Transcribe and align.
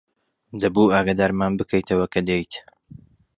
دەبوو 0.61 0.93
ئاگادارمان 0.93 1.51
بکەیتەوە 1.59 2.07
کە 2.13 2.19
دێیت. 2.27 2.53